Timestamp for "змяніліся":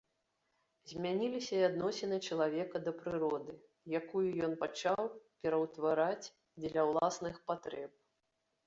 0.91-1.55